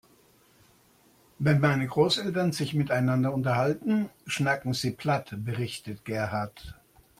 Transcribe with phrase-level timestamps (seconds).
[1.37, 6.73] Wenn meine Großeltern sich miteinander unterhalten, schnacken sie platt, berichtet Gerhard.